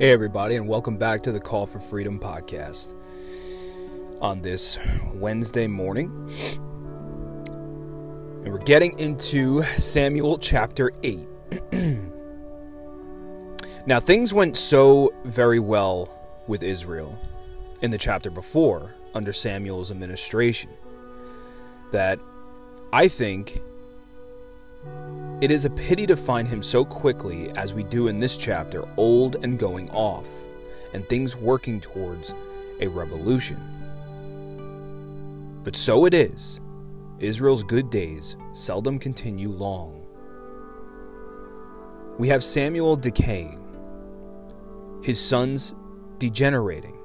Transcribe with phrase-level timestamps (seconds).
[0.00, 2.94] Hey, everybody, and welcome back to the Call for Freedom podcast.
[4.22, 4.78] On this
[5.12, 6.06] Wednesday morning,
[8.42, 11.28] and we're getting into Samuel chapter 8.
[13.86, 16.08] now, things went so very well
[16.46, 17.18] with Israel
[17.82, 20.70] in the chapter before under Samuel's administration
[21.92, 22.18] that
[22.90, 23.60] I think
[25.40, 28.86] it is a pity to find him so quickly as we do in this chapter,
[28.98, 30.28] old and going off,
[30.92, 32.34] and things working towards
[32.80, 33.58] a revolution.
[35.64, 36.60] But so it is.
[37.20, 40.06] Israel's good days seldom continue long.
[42.18, 43.62] We have Samuel decaying,
[45.02, 45.74] his sons
[46.18, 46.96] degenerating,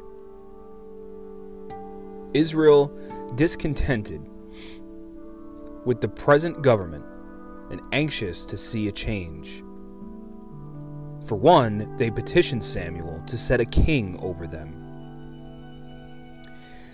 [2.33, 2.87] Israel
[3.35, 4.21] discontented
[5.85, 7.05] with the present government
[7.69, 9.63] and anxious to see a change.
[11.25, 14.81] For one, they petitioned Samuel to set a king over them.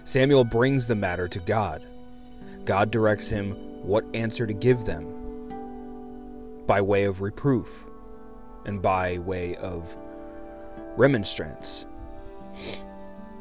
[0.04, 1.86] Samuel brings the matter to God.
[2.66, 3.52] God directs him
[3.84, 5.08] what answer to give them
[6.68, 7.86] by way of reproof
[8.66, 9.96] and by way of
[10.96, 11.86] remonstrance,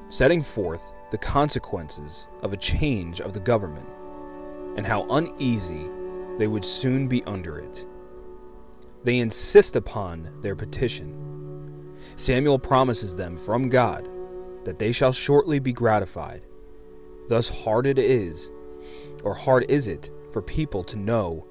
[0.08, 3.88] setting forth the consequences of a change of the government
[4.76, 5.88] and how uneasy
[6.40, 7.84] they would soon be under it.
[9.04, 11.94] They insist upon their petition.
[12.16, 14.08] Samuel promises them from God
[14.64, 16.46] that they shall shortly be gratified.
[17.28, 18.50] Thus hard it is,
[19.22, 21.46] or hard is it, for people to know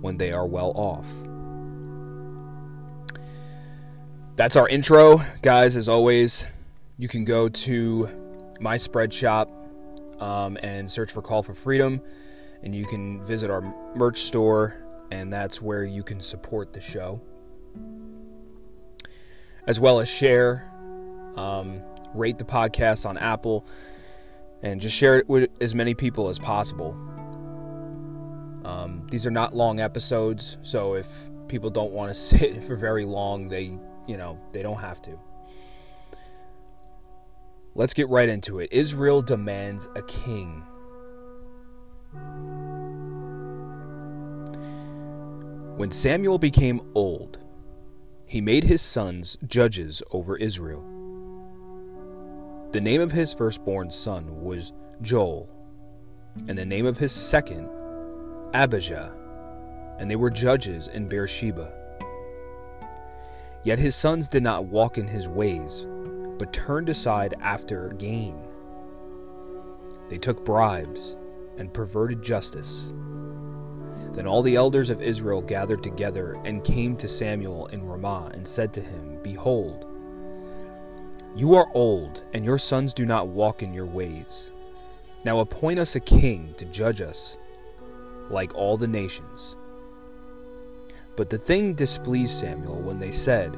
[0.00, 1.06] when they are well off.
[4.34, 5.76] That's our intro, guys.
[5.76, 6.48] As always,
[6.98, 8.08] you can go to
[8.58, 9.52] my Spreadshop
[10.20, 12.00] um, and search for Call for Freedom
[12.62, 13.62] and you can visit our
[13.96, 14.76] merch store,
[15.10, 17.20] and that's where you can support the show.
[19.66, 20.70] As well as share,
[21.36, 21.82] um,
[22.14, 23.66] rate the podcast on Apple,
[24.62, 26.92] and just share it with as many people as possible.
[28.64, 31.06] Um, these are not long episodes, so if
[31.48, 35.18] people don't want to sit for very long, they, you know, they don't have to.
[37.74, 38.70] Let's get right into it.
[38.72, 40.62] Israel demands a king.
[45.76, 47.36] When Samuel became old,
[48.24, 50.82] he made his sons judges over Israel.
[52.72, 54.72] The name of his firstborn son was
[55.02, 55.50] Joel,
[56.48, 57.68] and the name of his second,
[58.54, 59.12] Abijah,
[59.98, 61.70] and they were judges in Beersheba.
[63.62, 65.84] Yet his sons did not walk in his ways,
[66.38, 68.38] but turned aside after gain.
[70.08, 71.16] They took bribes
[71.58, 72.90] and perverted justice.
[74.16, 78.48] Then all the elders of Israel gathered together and came to Samuel in Ramah and
[78.48, 79.84] said to him, Behold,
[81.36, 84.52] you are old, and your sons do not walk in your ways.
[85.22, 87.36] Now appoint us a king to judge us,
[88.30, 89.54] like all the nations.
[91.14, 93.54] But the thing displeased Samuel when they said,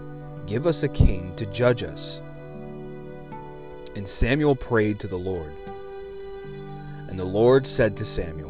[0.46, 2.20] Give us a king to judge us.
[3.94, 5.52] And Samuel prayed to the Lord.
[7.08, 8.47] And the Lord said to Samuel,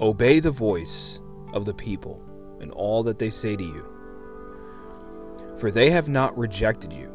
[0.00, 1.18] Obey the voice
[1.52, 2.22] of the people
[2.60, 3.84] in all that they say to you.
[5.58, 7.12] For they have not rejected you,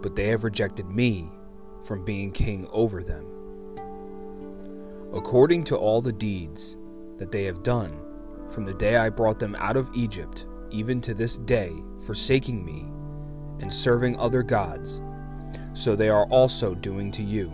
[0.00, 1.28] but they have rejected me
[1.84, 3.26] from being king over them.
[5.12, 6.78] According to all the deeds
[7.18, 8.00] that they have done
[8.48, 11.72] from the day I brought them out of Egypt, even to this day,
[12.06, 12.86] forsaking me
[13.60, 15.02] and serving other gods,
[15.74, 17.52] so they are also doing to you.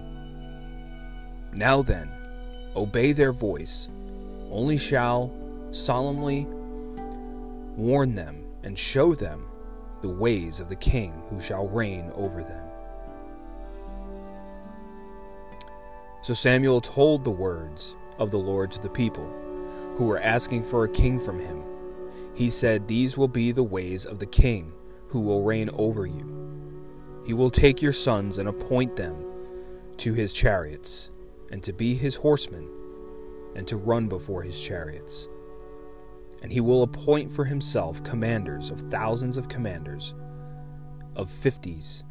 [1.52, 2.08] Now then,
[2.76, 3.88] obey their voice
[4.50, 5.32] only shall
[5.70, 6.46] solemnly
[7.76, 9.46] warn them and show them
[10.00, 12.64] the ways of the king who shall reign over them.
[16.22, 19.26] So Samuel told the words of the Lord to the people
[19.96, 21.62] who were asking for a king from him.
[22.34, 24.72] He said, These will be the ways of the king
[25.08, 26.34] who will reign over you.
[27.24, 29.24] He will take your sons and appoint them
[29.98, 31.10] to his chariots
[31.50, 32.68] and to be his horsemen
[33.54, 35.28] and to run before his chariots.
[36.42, 40.14] And he will appoint for himself commanders of thousands of commanders,
[41.16, 42.04] of fifties,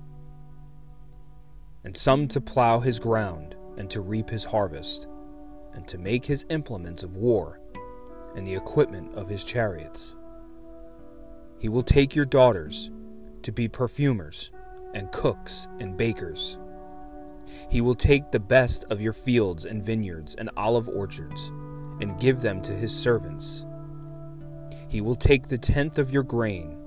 [1.84, 5.08] and some to plow his ground and to reap his harvest,
[5.74, 7.60] and to make his implements of war
[8.36, 10.16] and the equipment of his chariots.
[11.60, 12.92] He will take your daughters
[13.44, 14.52] to be perfumers
[14.94, 16.58] and cooks and bakers
[17.70, 21.52] he will take the best of your fields and vineyards and olive orchards,
[22.00, 23.66] and give them to his servants.
[24.88, 26.78] He will take the tenth of your grain,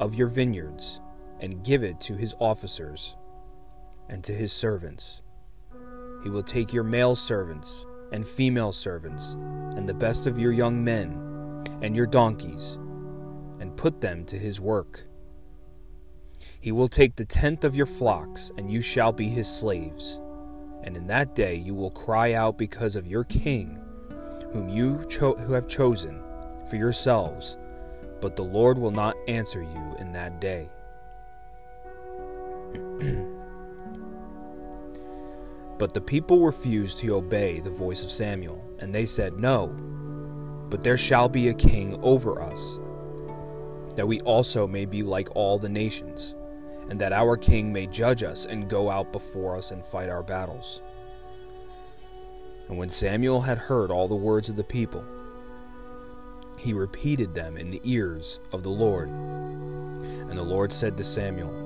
[0.00, 1.00] of your vineyards,
[1.40, 3.16] and give it to his officers
[4.08, 5.22] and to his servants.
[6.22, 9.36] He will take your male servants and female servants,
[9.76, 12.76] and the best of your young men, and your donkeys,
[13.60, 15.06] and put them to his work.
[16.60, 20.20] He will take the tenth of your flocks, and you shall be his slaves.
[20.82, 23.78] And in that day you will cry out because of your king,
[24.52, 26.22] whom you cho- who have chosen
[26.68, 27.56] for yourselves,
[28.20, 30.68] but the Lord will not answer you in that day.
[35.78, 39.68] but the people refused to obey the voice of Samuel, and they said, No,
[40.68, 42.78] but there shall be a king over us,
[43.96, 46.34] that we also may be like all the nations
[46.90, 50.24] and that our king may judge us and go out before us and fight our
[50.24, 50.82] battles.
[52.68, 55.04] And when Samuel had heard all the words of the people,
[56.56, 59.08] he repeated them in the ears of the Lord.
[59.08, 61.56] And the Lord said to Samuel,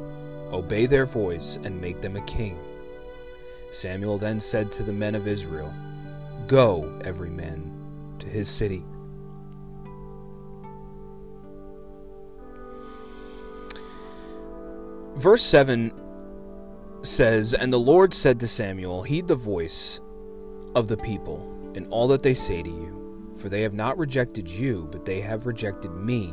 [0.53, 2.59] Obey their voice and make them a king.
[3.73, 5.73] Samuel then said to the men of Israel,
[6.47, 7.73] Go, every man,
[8.19, 8.85] to his city.
[15.17, 15.93] Verse 7
[17.03, 20.01] says, And the Lord said to Samuel, Heed the voice
[20.75, 24.49] of the people in all that they say to you, for they have not rejected
[24.49, 26.33] you, but they have rejected me,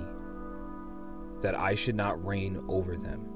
[1.41, 3.27] that I should not reign over them.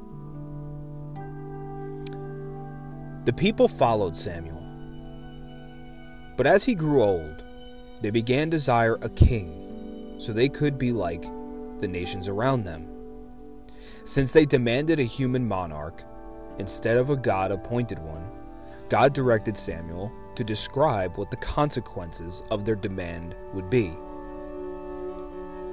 [3.26, 4.62] The people followed Samuel.
[6.38, 7.44] But as he grew old,
[8.02, 11.24] they began to desire a king, so they could be like
[11.80, 12.95] the nations around them.
[14.06, 16.04] Since they demanded a human monarch
[16.60, 18.30] instead of a God appointed one,
[18.88, 23.98] God directed Samuel to describe what the consequences of their demand would be.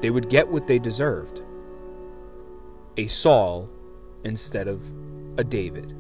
[0.01, 1.43] They would get what they deserved
[2.97, 3.69] a Saul
[4.25, 4.83] instead of
[5.39, 5.97] a David.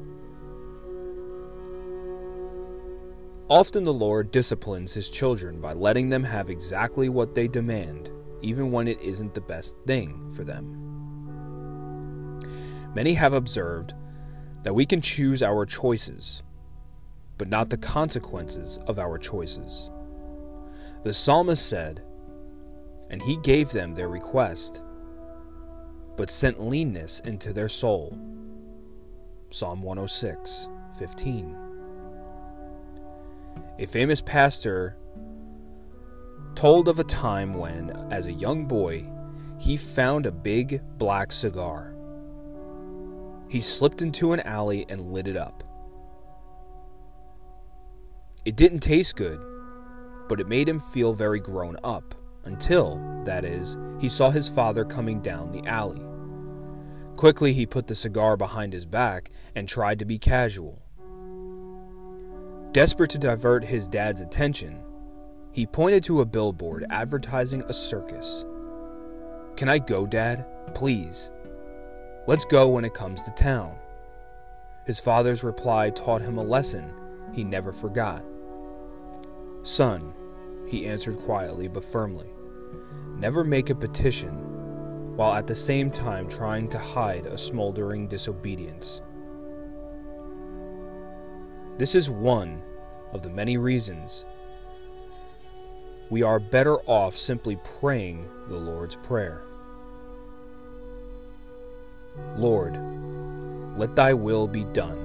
[3.48, 8.70] Often the Lord disciplines his children by letting them have exactly what they demand, even
[8.70, 10.81] when it isn't the best thing for them.
[12.94, 13.94] Many have observed
[14.62, 16.42] that we can choose our choices,
[17.38, 19.90] but not the consequences of our choices.
[21.02, 22.02] The psalmist said,
[23.10, 24.82] And he gave them their request,
[26.16, 28.18] but sent leanness into their soul.
[29.50, 30.68] Psalm 106,
[30.98, 31.56] 15.
[33.78, 34.96] A famous pastor
[36.54, 39.04] told of a time when, as a young boy,
[39.58, 41.94] he found a big black cigar.
[43.52, 45.62] He slipped into an alley and lit it up.
[48.46, 49.38] It didn't taste good,
[50.26, 52.14] but it made him feel very grown up,
[52.44, 52.96] until,
[53.26, 56.00] that is, he saw his father coming down the alley.
[57.16, 60.80] Quickly, he put the cigar behind his back and tried to be casual.
[62.72, 64.82] Desperate to divert his dad's attention,
[65.52, 68.46] he pointed to a billboard advertising a circus.
[69.56, 70.46] Can I go, Dad?
[70.74, 71.30] Please.
[72.26, 73.76] Let's go when it comes to town.
[74.86, 76.92] His father's reply taught him a lesson
[77.32, 78.24] he never forgot.
[79.64, 80.12] Son,
[80.68, 82.28] he answered quietly but firmly,
[83.16, 89.02] never make a petition while at the same time trying to hide a smoldering disobedience.
[91.76, 92.62] This is one
[93.12, 94.24] of the many reasons
[96.08, 99.42] we are better off simply praying the Lord's Prayer.
[102.36, 102.78] Lord,
[103.76, 104.98] let thy will be done,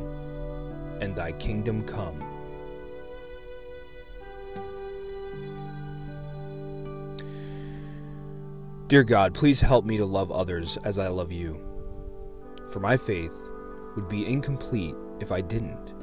[1.02, 2.24] and thy kingdom come.
[8.88, 11.60] Dear God, please help me to love others as I love you.
[12.70, 13.34] For my faith
[13.96, 15.94] would be incomplete if I didn't.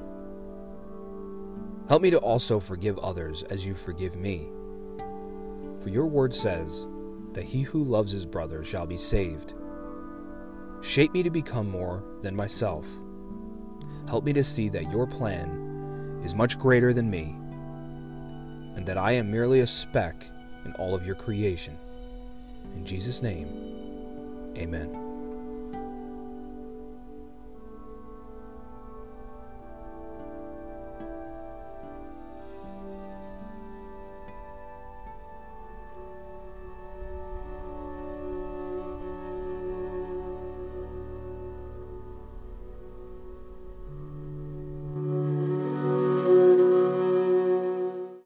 [1.89, 4.51] Help me to also forgive others as you forgive me.
[5.81, 6.87] For your word says
[7.33, 9.55] that he who loves his brother shall be saved.
[10.95, 12.87] Shape me to become more than myself.
[14.07, 17.35] Help me to see that your plan is much greater than me,
[18.77, 20.25] and that I am merely a speck
[20.65, 21.77] in all of your creation.
[22.77, 25.04] In Jesus' name, amen.